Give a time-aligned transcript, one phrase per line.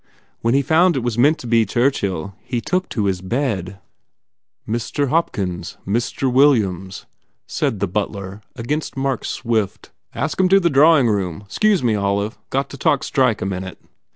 [0.39, 3.77] When he found it was meant to be Churchill he took to his bed."
[4.67, 5.09] "Mr.
[5.09, 6.33] Hopkins, Mr.
[6.33, 7.05] Williams,"
[7.45, 11.05] said the butler against Mark s swift, "Ask em to go to the draw ing
[11.07, 11.43] room.
[11.49, 12.39] Xcuse me, Olive.
[12.49, 13.77] Got to go talk strike a minute."